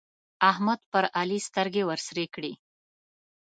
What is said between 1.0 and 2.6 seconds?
علي سترګې ورسرې کړې.